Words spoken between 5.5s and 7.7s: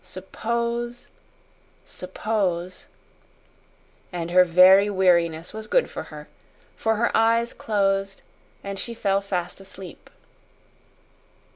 was good to her, for her eyes